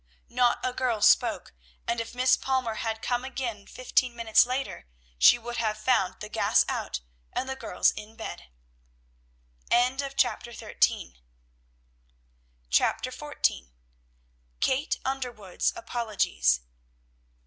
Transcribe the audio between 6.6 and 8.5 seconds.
out and the girls in bed.